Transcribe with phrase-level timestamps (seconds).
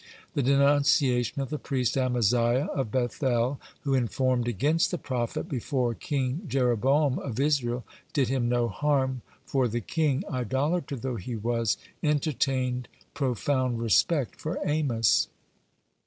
[0.33, 5.93] The denunciation of the priest Amaziah, of Beth el, who informed against the prophet before
[5.93, 11.77] King Jeroboam of Israel, did him no harm, for the king, idolater though he was,
[12.01, 15.27] entertained profound respect for Amos.